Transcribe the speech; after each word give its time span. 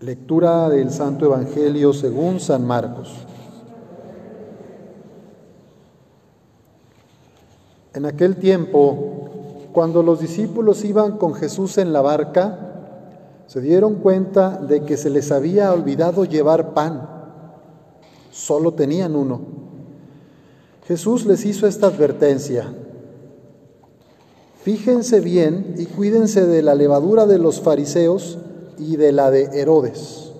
Lectura 0.00 0.68
del 0.68 0.90
Santo 0.90 1.24
Evangelio 1.24 1.94
según 1.94 2.38
San 2.38 2.66
Marcos. 2.66 3.14
En 7.94 8.04
aquel 8.04 8.36
tiempo, 8.36 9.70
cuando 9.72 10.02
los 10.02 10.20
discípulos 10.20 10.84
iban 10.84 11.16
con 11.16 11.32
Jesús 11.32 11.78
en 11.78 11.94
la 11.94 12.02
barca, 12.02 12.58
se 13.46 13.62
dieron 13.62 13.94
cuenta 13.94 14.58
de 14.58 14.84
que 14.84 14.98
se 14.98 15.08
les 15.08 15.32
había 15.32 15.72
olvidado 15.72 16.26
llevar 16.26 16.74
pan. 16.74 17.08
Solo 18.30 18.74
tenían 18.74 19.16
uno. 19.16 19.40
Jesús 20.86 21.24
les 21.24 21.46
hizo 21.46 21.66
esta 21.66 21.86
advertencia. 21.86 22.70
Fíjense 24.62 25.20
bien 25.20 25.74
y 25.78 25.86
cuídense 25.86 26.44
de 26.44 26.60
la 26.60 26.74
levadura 26.74 27.24
de 27.24 27.38
los 27.38 27.62
fariseos 27.62 28.36
y 28.78 28.96
de 28.96 29.12
la 29.12 29.30
de 29.30 29.44
Herodes. 29.60 30.32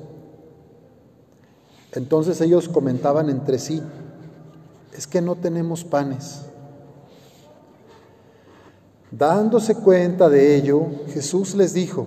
Entonces 1.92 2.40
ellos 2.40 2.68
comentaban 2.68 3.30
entre 3.30 3.58
sí, 3.58 3.82
es 4.96 5.06
que 5.06 5.22
no 5.22 5.36
tenemos 5.36 5.84
panes. 5.84 6.42
Dándose 9.10 9.74
cuenta 9.76 10.28
de 10.28 10.56
ello, 10.56 10.82
Jesús 11.08 11.54
les 11.54 11.72
dijo, 11.72 12.06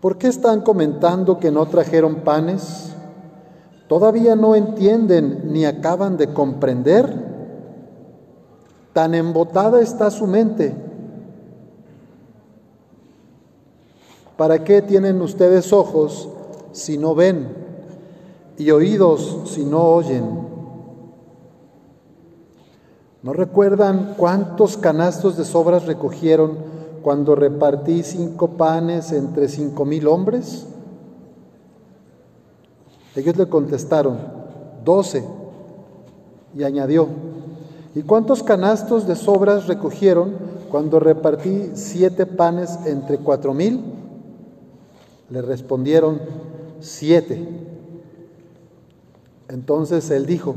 ¿por 0.00 0.16
qué 0.16 0.28
están 0.28 0.62
comentando 0.62 1.38
que 1.38 1.50
no 1.50 1.66
trajeron 1.66 2.16
panes? 2.16 2.90
¿Todavía 3.88 4.34
no 4.34 4.54
entienden 4.54 5.52
ni 5.52 5.66
acaban 5.66 6.16
de 6.16 6.32
comprender? 6.32 7.32
Tan 8.94 9.14
embotada 9.14 9.80
está 9.80 10.10
su 10.10 10.26
mente 10.26 10.91
¿Para 14.36 14.64
qué 14.64 14.82
tienen 14.82 15.20
ustedes 15.20 15.72
ojos 15.72 16.28
si 16.72 16.96
no 16.96 17.14
ven 17.14 17.48
y 18.56 18.70
oídos 18.70 19.42
si 19.46 19.64
no 19.64 19.82
oyen? 19.82 20.52
¿No 23.22 23.32
recuerdan 23.32 24.14
cuántos 24.16 24.76
canastos 24.76 25.36
de 25.36 25.44
sobras 25.44 25.86
recogieron 25.86 26.56
cuando 27.02 27.34
repartí 27.34 28.02
cinco 28.02 28.48
panes 28.56 29.12
entre 29.12 29.48
cinco 29.48 29.84
mil 29.84 30.08
hombres? 30.08 30.66
Ellos 33.14 33.36
le 33.36 33.46
contestaron, 33.48 34.18
doce. 34.84 35.24
Y 36.54 36.64
añadió, 36.64 37.06
¿y 37.94 38.02
cuántos 38.02 38.42
canastos 38.42 39.06
de 39.06 39.16
sobras 39.16 39.68
recogieron 39.68 40.34
cuando 40.70 40.98
repartí 40.98 41.70
siete 41.74 42.26
panes 42.26 42.78
entre 42.86 43.18
cuatro 43.18 43.54
mil? 43.54 44.01
Le 45.32 45.40
respondieron, 45.40 46.20
siete. 46.80 47.42
Entonces 49.48 50.10
él 50.10 50.26
dijo, 50.26 50.56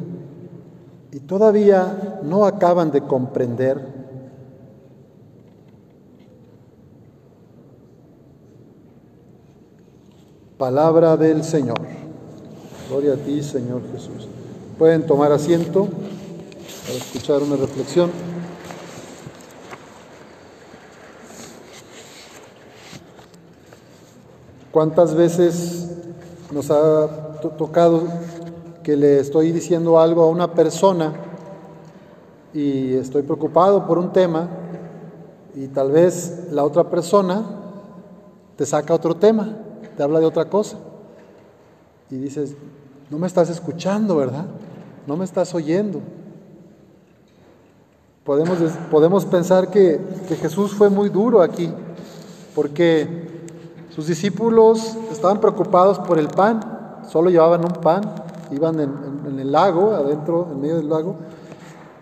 ¿y 1.14 1.20
todavía 1.20 2.20
no 2.24 2.46
acaban 2.46 2.92
de 2.92 3.00
comprender? 3.00 3.80
Palabra 10.58 11.16
del 11.16 11.46
Señor. 11.46 11.80
Gloria 12.90 13.14
a 13.14 13.16
ti, 13.16 13.42
Señor 13.44 13.82
Jesús. 13.94 14.28
Pueden 14.78 15.06
tomar 15.06 15.32
asiento 15.32 15.88
para 16.86 16.98
escuchar 16.98 17.42
una 17.44 17.56
reflexión. 17.56 18.35
¿Cuántas 24.76 25.16
veces 25.16 25.90
nos 26.52 26.70
ha 26.70 27.08
tocado 27.58 28.04
que 28.84 28.98
le 28.98 29.22
estoy 29.22 29.54
diciendo 29.54 30.02
algo 30.02 30.24
a 30.24 30.28
una 30.28 30.54
persona 30.54 31.14
y 32.54 32.94
estoy 32.96 33.22
preocupado 33.22 33.88
por 33.88 33.98
un 33.98 34.12
tema 34.12 34.50
y 35.56 35.68
tal 35.68 35.92
vez 35.94 36.50
la 36.52 36.66
otra 36.66 36.90
persona 36.90 37.46
te 38.58 38.66
saca 38.66 38.94
otro 38.94 39.16
tema, 39.16 39.56
te 39.96 40.04
habla 40.04 40.20
de 40.20 40.26
otra 40.26 40.50
cosa 40.50 40.78
y 42.10 42.18
dices, 42.18 42.54
no 43.10 43.18
me 43.18 43.28
estás 43.28 43.50
escuchando, 43.50 44.18
¿verdad? 44.18 44.46
No 45.08 45.16
me 45.16 45.24
estás 45.24 45.56
oyendo. 45.56 46.02
Podemos, 48.26 48.58
podemos 48.92 49.26
pensar 49.26 49.72
que, 49.72 50.02
que 50.28 50.36
Jesús 50.36 50.74
fue 50.74 50.90
muy 50.90 51.08
duro 51.08 51.42
aquí, 51.42 51.72
porque 52.54 53.35
sus 53.96 54.08
discípulos 54.08 54.98
estaban 55.10 55.40
preocupados 55.40 56.00
por 56.00 56.20
el 56.20 56.28
pan, 56.28 56.60
solo 57.10 57.30
llevaban 57.30 57.62
un 57.62 57.82
pan, 57.82 58.02
iban 58.52 58.78
en, 58.82 59.40
el 59.40 59.50
lago, 59.54 59.92
adentro, 59.92 60.50
en 60.52 60.60
medio 60.60 60.76
del 60.76 60.90
lago, 60.90 61.16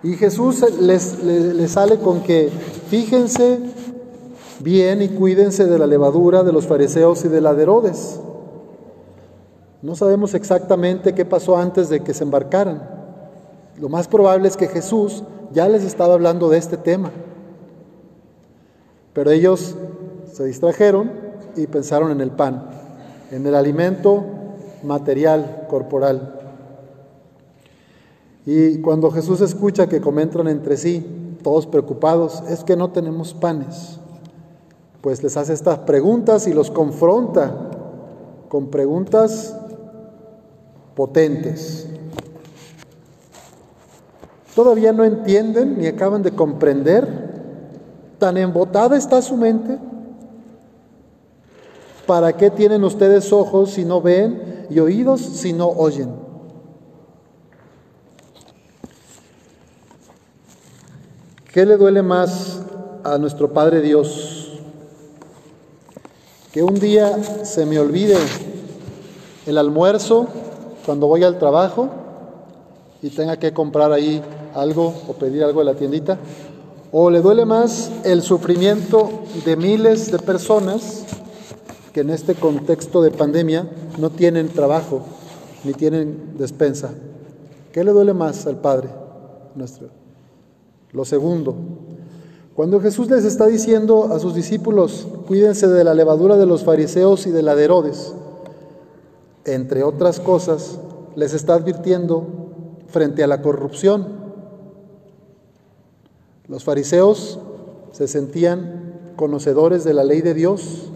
y 0.02 0.16
Jesús 0.16 0.66
les, 0.82 1.24
les, 1.24 1.70
sale 1.70 2.00
con 2.00 2.22
que 2.22 2.50
fíjense 2.90 3.60
bien 4.60 5.04
y 5.04 5.10
cuídense 5.10 5.68
de 5.68 5.78
la 5.78 5.86
levadura 5.86 6.42
de 6.42 6.52
los 6.52 6.66
fariseos 6.66 7.26
y 7.26 7.28
de 7.28 7.42
la 7.42 7.54
de 7.54 7.62
Herodes. 7.62 8.20
No 9.84 9.96
sabemos 9.96 10.34
exactamente 10.34 11.14
qué 11.14 11.26
pasó 11.26 11.58
antes 11.58 11.90
de 11.90 12.00
que 12.00 12.16
se 12.16 12.24
embarcaran. 12.24 12.90
Lo 13.80 13.88
más 13.88 14.08
probable 14.08 14.48
es 14.48 14.58
que 14.58 14.68
Jesús 14.68 15.24
ya 15.52 15.70
les 15.70 15.84
estaba 15.84 16.16
hablando 16.16 16.50
de 16.50 16.58
este 16.58 16.78
tema. 16.78 17.12
Pero 19.14 19.30
ellos 19.30 19.76
se 20.32 20.46
distrajeron 20.46 21.23
y 21.56 21.68
pensaron 21.68 22.12
en 22.12 22.22
el 22.22 22.32
pan, 22.32 22.66
en 23.32 23.46
el 23.46 23.56
alimento 23.56 24.24
material, 24.84 25.66
corporal. 25.70 26.40
Y 28.46 28.80
cuando 28.80 29.10
Jesús 29.12 29.42
escucha 29.42 29.88
que 29.88 30.02
comentan 30.02 30.48
entre 30.48 30.78
sí, 30.78 31.38
todos 31.42 31.66
preocupados, 31.66 32.44
es 32.50 32.64
que 32.64 32.76
no 32.76 32.92
tenemos 32.92 33.34
panes, 33.34 34.00
pues 35.02 35.24
les 35.24 35.38
hace 35.38 35.54
estas 35.54 35.80
preguntas 35.80 36.48
y 36.48 36.54
los 36.54 36.72
confronta 36.72 37.54
con 38.50 38.68
preguntas 38.68 39.56
potentes. 40.96 41.88
Todavía 44.56 44.94
no 44.94 45.04
entienden 45.04 45.78
ni 45.80 45.88
acaban 45.88 46.22
de 46.22 46.32
comprender, 46.32 47.24
tan 48.20 48.38
embotada 48.38 48.96
está 48.96 49.22
su 49.22 49.36
mente 49.36 49.80
¿Para 52.14 52.38
qué 52.38 52.52
tienen 52.52 52.84
ustedes 52.84 53.34
ojos 53.34 53.72
si 53.72 53.86
no 53.86 54.00
ven 54.00 54.68
y 54.70 54.78
oídos 54.78 55.20
si 55.20 55.52
no 55.52 55.68
oyen? 55.68 56.14
¿Qué 61.52 61.66
le 61.66 61.76
duele 61.76 62.04
más 62.04 62.62
a 63.04 63.18
nuestro 63.18 63.52
Padre 63.52 63.82
Dios? 63.82 64.62
Que 66.52 66.62
un 66.62 66.76
día 66.76 67.18
se 67.46 67.66
me 67.66 67.80
olvide 67.80 68.20
el 69.48 69.58
almuerzo 69.58 70.28
cuando 70.86 71.08
voy 71.08 71.24
al 71.24 71.40
trabajo 71.40 71.90
y 73.02 73.10
tenga 73.10 73.38
que 73.38 73.54
comprar 73.54 73.92
ahí 73.92 74.22
algo 74.54 74.94
o 75.08 75.14
pedir 75.14 75.44
algo 75.44 75.62
de 75.62 75.66
la 75.66 75.74
tiendita. 75.74 76.20
¿O 76.92 77.10
le 77.10 77.22
duele 77.22 77.46
más 77.46 77.90
el 78.04 78.22
sufrimiento 78.22 79.10
de 79.46 79.56
miles 79.56 80.12
de 80.12 80.20
personas 80.20 81.04
que 81.94 82.02
en 82.02 82.10
este 82.10 82.36
contexto 82.36 83.02
de 83.02 83.12
pandemia 83.12 83.70
no 84.00 84.10
tienen 84.10 84.50
trabajo 84.50 85.02
ni 85.64 85.74
tienen 85.74 86.34
despensa. 86.38 86.92
¿Qué 87.72 87.84
le 87.84 87.92
duele 87.92 88.14
más 88.14 88.46
al 88.48 88.60
Padre 88.60 88.90
nuestro? 89.56 89.90
Lo 90.92 91.06
segundo, 91.06 91.56
cuando 92.56 92.80
Jesús 92.80 93.10
les 93.10 93.26
está 93.26 93.48
diciendo 93.48 94.14
a 94.14 94.20
sus 94.20 94.36
discípulos, 94.36 95.08
cuídense 95.28 95.68
de 95.68 95.84
la 95.84 95.94
levadura 95.94 96.38
de 96.38 96.46
los 96.46 96.64
fariseos 96.64 97.26
y 97.26 97.32
de 97.32 97.42
la 97.42 97.56
de 97.56 97.64
Herodes, 97.64 98.14
entre 99.46 99.84
otras 99.84 100.20
cosas, 100.20 100.80
les 101.16 101.34
está 101.34 101.56
advirtiendo 101.56 102.28
frente 102.88 103.24
a 103.24 103.28
la 103.28 103.42
corrupción. 103.42 104.08
Los 106.48 106.64
fariseos 106.64 107.40
se 107.92 108.08
sentían 108.08 109.14
conocedores 109.16 109.84
de 109.84 109.94
la 109.94 110.04
ley 110.04 110.22
de 110.22 110.34
Dios, 110.34 110.92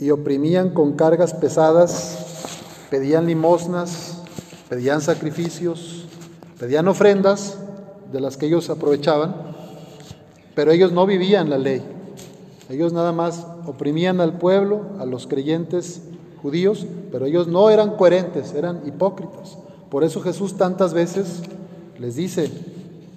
y 0.00 0.10
oprimían 0.10 0.70
con 0.70 0.94
cargas 0.94 1.34
pesadas, 1.34 2.86
pedían 2.88 3.26
limosnas, 3.26 4.22
pedían 4.68 5.02
sacrificios, 5.02 6.06
pedían 6.58 6.88
ofrendas 6.88 7.58
de 8.10 8.20
las 8.20 8.36
que 8.36 8.46
ellos 8.46 8.70
aprovechaban, 8.70 9.34
pero 10.54 10.72
ellos 10.72 10.92
no 10.92 11.06
vivían 11.06 11.50
la 11.50 11.58
ley. 11.58 11.82
Ellos 12.70 12.92
nada 12.92 13.12
más 13.12 13.46
oprimían 13.66 14.20
al 14.20 14.38
pueblo, 14.38 14.82
a 14.98 15.04
los 15.04 15.26
creyentes 15.26 16.02
judíos, 16.40 16.86
pero 17.12 17.26
ellos 17.26 17.46
no 17.46 17.68
eran 17.68 17.96
coherentes, 17.96 18.54
eran 18.54 18.82
hipócritas. 18.86 19.58
Por 19.90 20.04
eso 20.04 20.22
Jesús 20.22 20.56
tantas 20.56 20.94
veces 20.94 21.42
les 21.98 22.16
dice, 22.16 22.50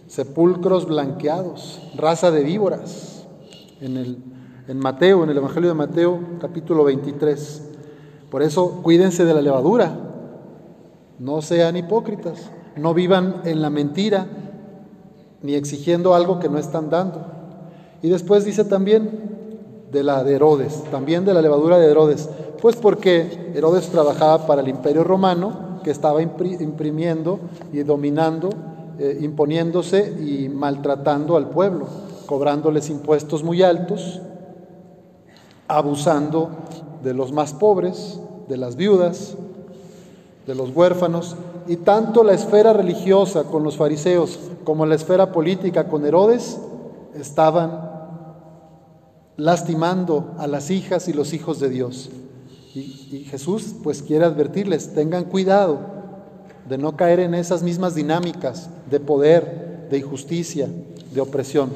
sepulcros 0.07 0.85
blanqueados, 0.85 1.81
raza 1.95 2.31
de 2.31 2.43
víboras, 2.43 3.25
en 3.79 3.97
el 3.97 4.17
en 4.67 4.79
Mateo, 4.79 5.23
en 5.23 5.29
el 5.29 5.37
Evangelio 5.37 5.69
de 5.69 5.75
Mateo, 5.75 6.19
capítulo 6.39 6.83
23. 6.85 7.63
Por 8.29 8.41
eso, 8.41 8.79
cuídense 8.81 9.25
de 9.25 9.33
la 9.33 9.41
levadura, 9.41 9.91
no 11.19 11.41
sean 11.41 11.75
hipócritas, 11.75 12.49
no 12.77 12.93
vivan 12.93 13.41
en 13.45 13.61
la 13.61 13.69
mentira, 13.69 14.25
ni 15.41 15.55
exigiendo 15.55 16.15
algo 16.15 16.39
que 16.39 16.49
no 16.49 16.57
están 16.57 16.89
dando. 16.89 17.25
Y 18.01 18.09
después 18.09 18.45
dice 18.45 18.63
también 18.65 19.09
de 19.91 20.03
la 20.03 20.23
de 20.23 20.35
Herodes, 20.35 20.83
también 20.89 21.25
de 21.25 21.33
la 21.33 21.41
levadura 21.41 21.77
de 21.77 21.91
Herodes, 21.91 22.29
pues 22.61 22.77
porque 22.77 23.51
Herodes 23.53 23.89
trabajaba 23.89 24.47
para 24.47 24.61
el 24.61 24.69
imperio 24.69 25.03
romano, 25.03 25.81
que 25.83 25.91
estaba 25.91 26.21
imprimiendo 26.21 27.39
y 27.73 27.83
dominando, 27.83 28.49
eh, 28.97 29.19
imponiéndose 29.21 30.15
y 30.21 30.47
maltratando 30.47 31.35
al 31.35 31.49
pueblo, 31.49 31.87
cobrándoles 32.25 32.89
impuestos 32.89 33.43
muy 33.43 33.61
altos, 33.61 34.21
abusando 35.67 36.49
de 37.03 37.13
los 37.13 37.31
más 37.31 37.53
pobres, 37.53 38.19
de 38.47 38.57
las 38.57 38.75
viudas, 38.75 39.35
de 40.47 40.55
los 40.55 40.75
huérfanos, 40.75 41.35
y 41.67 41.77
tanto 41.77 42.23
la 42.23 42.33
esfera 42.33 42.73
religiosa 42.73 43.43
con 43.45 43.63
los 43.63 43.77
fariseos 43.77 44.39
como 44.63 44.85
la 44.85 44.95
esfera 44.95 45.31
política 45.31 45.87
con 45.87 46.05
Herodes 46.05 46.59
estaban 47.15 47.91
lastimando 49.37 50.33
a 50.37 50.47
las 50.47 50.69
hijas 50.69 51.07
y 51.07 51.13
los 51.13 51.33
hijos 51.33 51.59
de 51.59 51.69
Dios. 51.69 52.09
Y, 52.75 53.25
Jesús 53.29 53.75
pues 53.83 54.01
quiere 54.01 54.25
advertirles, 54.25 54.93
tengan 54.93 55.25
cuidado 55.25 55.79
de 56.67 56.77
no 56.77 56.95
caer 56.95 57.19
en 57.19 57.35
esas 57.35 57.61
mismas 57.61 57.93
dinámicas 57.93 58.69
de 58.89 58.99
poder, 58.99 59.87
de 59.89 59.99
injusticia, 59.99 60.67
de 61.13 61.21
opresión. 61.21 61.69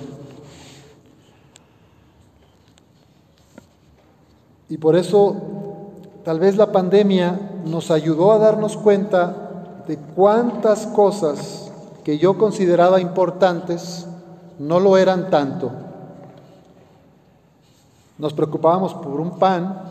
Y 4.70 4.78
por 4.78 4.96
eso 4.96 5.36
tal 6.24 6.40
vez 6.40 6.58
la 6.58 6.72
pandemia 6.72 7.62
nos 7.66 7.90
ayudó 7.92 8.32
a 8.32 8.38
darnos 8.38 8.76
cuenta 8.76 9.84
de 9.88 9.98
cuántas 9.98 10.88
cosas 10.88 11.72
que 12.04 12.18
yo 12.18 12.38
consideraba 12.38 13.00
importantes 13.00 14.08
no 14.60 14.80
lo 14.80 14.98
eran 14.98 15.30
tanto. 15.30 15.72
Nos 18.18 18.34
preocupábamos 18.34 18.94
por 18.96 19.20
un 19.22 19.38
pan, 19.38 19.82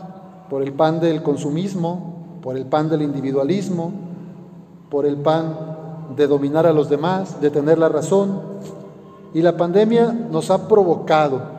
por 0.49 0.61
el 0.61 0.73
pan 0.73 0.99
del 0.99 1.23
consumismo, 1.23 2.39
por 2.41 2.57
el 2.57 2.65
pan 2.65 2.89
del 2.89 3.01
individualismo, 3.01 3.91
por 4.89 5.05
el 5.05 5.17
pan 5.17 5.55
de 6.15 6.27
dominar 6.27 6.67
a 6.67 6.73
los 6.73 6.89
demás, 6.89 7.41
de 7.41 7.49
tener 7.49 7.77
la 7.77 7.89
razón. 7.89 8.41
Y 9.33 9.41
la 9.41 9.57
pandemia 9.57 10.11
nos 10.31 10.51
ha 10.51 10.67
provocado 10.67 11.56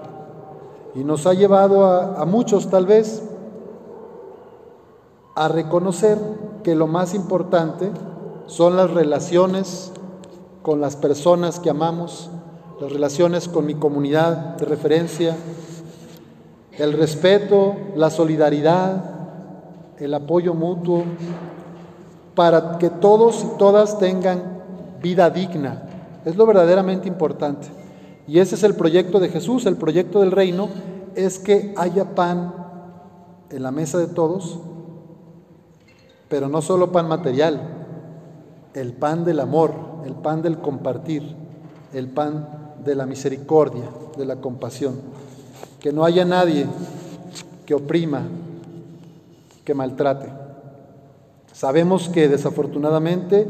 y 0.98 1.04
nos 1.04 1.28
ha 1.28 1.32
llevado 1.32 1.86
a, 1.86 2.24
muchos 2.24 2.70
tal 2.70 2.84
vez 2.84 3.22
a 5.36 5.46
reconocer 5.46 6.18
que 6.64 6.74
lo 6.74 6.88
más 6.88 7.14
importante 7.14 7.92
son 8.46 8.76
las 8.76 8.90
relaciones 8.90 9.92
con 10.62 10.80
las 10.80 10.96
personas 10.96 11.60
que 11.60 11.70
amamos, 11.70 12.30
las 12.80 12.90
relaciones 12.90 13.46
con 13.46 13.64
mi 13.64 13.76
comunidad 13.76 14.56
de 14.56 14.66
referencia, 14.66 15.36
el 16.72 16.92
respeto, 16.94 17.76
la 17.94 18.10
solidaridad, 18.10 19.94
el 19.98 20.12
apoyo 20.14 20.52
mutuo, 20.52 21.04
para 22.34 22.78
que 22.78 22.90
todos 22.90 23.44
y 23.44 23.56
todas 23.56 24.00
tengan 24.00 24.62
vida 25.00 25.30
digna. 25.30 25.82
Es 26.24 26.34
lo 26.34 26.44
verdaderamente 26.44 27.06
importante. 27.06 27.77
Y 28.28 28.38
ese 28.38 28.54
es 28.54 28.62
el 28.62 28.74
proyecto 28.74 29.18
de 29.18 29.30
Jesús, 29.30 29.66
el 29.66 29.76
proyecto 29.76 30.20
del 30.20 30.30
reino, 30.30 30.68
es 31.16 31.40
que 31.40 31.74
haya 31.76 32.14
pan 32.14 32.54
en 33.50 33.62
la 33.62 33.72
mesa 33.72 33.98
de 33.98 34.06
todos, 34.06 34.60
pero 36.28 36.48
no 36.48 36.62
solo 36.62 36.92
pan 36.92 37.08
material, 37.08 37.60
el 38.74 38.92
pan 38.92 39.24
del 39.24 39.40
amor, 39.40 39.74
el 40.06 40.12
pan 40.12 40.42
del 40.42 40.58
compartir, 40.58 41.34
el 41.92 42.08
pan 42.08 42.74
de 42.84 42.94
la 42.94 43.06
misericordia, 43.06 43.88
de 44.16 44.26
la 44.26 44.36
compasión 44.36 45.00
que 45.80 45.92
no 45.92 46.04
haya 46.04 46.24
nadie 46.24 46.66
que 47.66 47.74
oprima, 47.74 48.22
que 49.64 49.74
maltrate. 49.74 50.28
Sabemos 51.52 52.08
que 52.08 52.28
desafortunadamente 52.28 53.46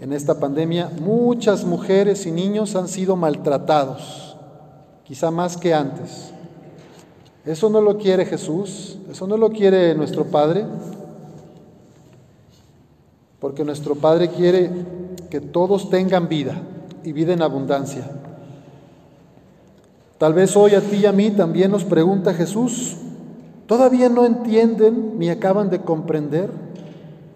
en 0.00 0.12
esta 0.14 0.40
pandemia 0.40 0.90
muchas 1.00 1.64
mujeres 1.64 2.24
y 2.26 2.30
niños 2.30 2.74
han 2.74 2.88
sido 2.88 3.16
maltratados, 3.16 4.36
quizá 5.04 5.30
más 5.30 5.56
que 5.56 5.74
antes. 5.74 6.32
Eso 7.44 7.68
no 7.68 7.80
lo 7.80 7.98
quiere 7.98 8.24
Jesús, 8.24 8.98
eso 9.10 9.26
no 9.26 9.36
lo 9.36 9.50
quiere 9.50 9.94
nuestro 9.94 10.24
Padre, 10.26 10.64
porque 13.38 13.64
nuestro 13.64 13.94
Padre 13.94 14.28
quiere 14.28 14.70
que 15.30 15.40
todos 15.40 15.90
tengan 15.90 16.28
vida 16.28 16.60
y 17.04 17.12
vida 17.12 17.32
en 17.32 17.42
abundancia. 17.42 18.04
Tal 20.18 20.34
vez 20.34 20.54
hoy 20.56 20.74
a 20.74 20.80
ti 20.80 20.96
y 20.96 21.06
a 21.06 21.12
mí 21.12 21.30
también 21.30 21.70
nos 21.70 21.84
pregunta 21.84 22.34
Jesús, 22.34 22.96
¿todavía 23.66 24.08
no 24.08 24.26
entienden 24.26 25.18
ni 25.18 25.30
acaban 25.30 25.70
de 25.70 25.80
comprender? 25.80 26.50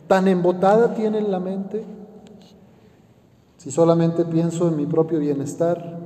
¿Tan 0.07 0.29
embotada 0.29 0.95
tienen 0.95 1.31
la 1.31 1.41
mente? 1.41 1.83
Si 3.65 3.71
solamente 3.71 4.27
pienso 4.27 4.69
en 4.69 4.77
mi 4.77 4.85
propio 4.85 5.19
bienestar, 5.19 5.99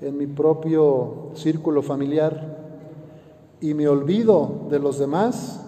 en 0.00 0.16
mi 0.16 0.26
propio 0.26 1.28
círculo 1.34 1.82
familiar 1.82 2.56
y 3.60 3.74
me 3.74 3.86
olvido 3.86 4.66
de 4.70 4.78
los 4.78 4.98
demás, 4.98 5.60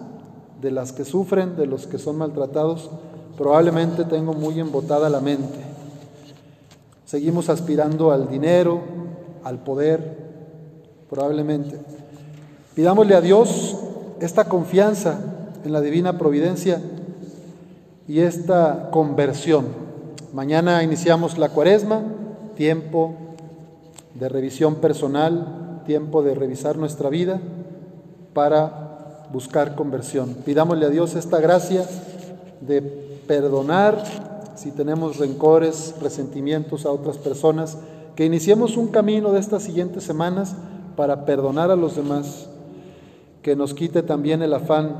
de 0.59 0.71
las 0.71 0.91
que 0.91 1.05
sufren, 1.05 1.55
de 1.55 1.67
los 1.67 1.85
que 1.85 1.99
son 1.99 2.17
maltratados, 2.17 2.89
probablemente 3.37 4.05
tengo 4.05 4.33
muy 4.33 4.59
embotada 4.59 5.07
la 5.07 5.19
mente. 5.19 5.59
Seguimos 7.05 7.47
aspirando 7.47 8.11
al 8.11 8.27
dinero, 8.27 8.81
al 9.43 9.59
poder, 9.59 10.17
probablemente. 11.11 11.79
Pidámosle 12.73 13.13
a 13.13 13.21
Dios 13.21 13.77
esta 14.19 14.45
confianza 14.45 15.19
en 15.63 15.73
la 15.73 15.81
divina 15.81 16.17
providencia 16.17 16.81
y 18.07 18.21
esta 18.21 18.89
conversión. 18.89 19.82
Mañana 20.33 20.81
iniciamos 20.81 21.37
la 21.37 21.49
cuaresma, 21.49 22.01
tiempo 22.55 23.13
de 24.15 24.29
revisión 24.29 24.77
personal, 24.77 25.83
tiempo 25.85 26.23
de 26.23 26.33
revisar 26.33 26.75
nuestra 26.75 27.09
vida 27.09 27.39
para 28.33 29.27
buscar 29.31 29.75
conversión. 29.75 30.33
Pidámosle 30.43 30.87
a 30.87 30.89
Dios 30.89 31.13
esta 31.13 31.39
gracia 31.39 31.85
de 32.61 32.81
perdonar 33.27 34.03
si 34.55 34.71
tenemos 34.71 35.17
rencores, 35.17 35.93
resentimientos 36.01 36.87
a 36.87 36.91
otras 36.91 37.19
personas, 37.19 37.77
que 38.15 38.25
iniciemos 38.25 38.75
un 38.75 38.87
camino 38.87 39.33
de 39.33 39.39
estas 39.39 39.61
siguientes 39.61 40.03
semanas 40.03 40.55
para 40.95 41.25
perdonar 41.25 41.69
a 41.69 41.75
los 41.75 41.95
demás, 41.95 42.49
que 43.43 43.55
nos 43.55 43.75
quite 43.75 44.01
también 44.01 44.41
el 44.41 44.55
afán 44.55 44.95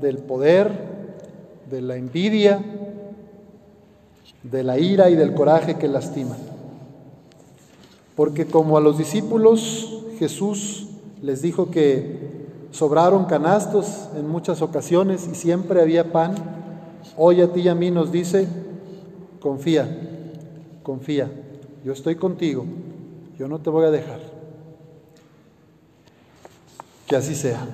del 0.00 0.16
poder, 0.16 0.70
de 1.70 1.82
la 1.82 1.96
envidia, 1.96 2.64
de 4.42 4.62
la 4.62 4.78
ira 4.78 5.10
y 5.10 5.14
del 5.14 5.34
coraje 5.34 5.76
que 5.76 5.88
lastima. 5.88 6.36
Porque 8.16 8.46
como 8.46 8.76
a 8.76 8.80
los 8.80 8.98
discípulos 8.98 10.04
Jesús 10.18 10.88
les 11.22 11.42
dijo 11.42 11.70
que 11.70 12.46
sobraron 12.70 13.26
canastos 13.26 14.08
en 14.16 14.28
muchas 14.28 14.62
ocasiones 14.62 15.28
y 15.30 15.34
siempre 15.34 15.80
había 15.80 16.12
pan, 16.12 16.34
hoy 17.16 17.40
a 17.40 17.52
ti 17.52 17.60
y 17.60 17.68
a 17.68 17.74
mí 17.74 17.90
nos 17.90 18.10
dice, 18.10 18.48
confía, 19.40 19.88
confía, 20.82 21.30
yo 21.84 21.92
estoy 21.92 22.16
contigo, 22.16 22.64
yo 23.38 23.48
no 23.48 23.60
te 23.60 23.70
voy 23.70 23.84
a 23.84 23.90
dejar. 23.90 24.20
Que 27.06 27.16
así 27.16 27.34
sea. 27.34 27.66